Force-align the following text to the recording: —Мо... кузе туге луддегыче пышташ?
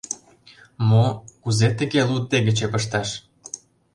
—Мо... 0.89 1.05
кузе 1.41 1.67
туге 1.77 2.01
луддегыче 2.09 2.65
пышташ? 2.73 3.09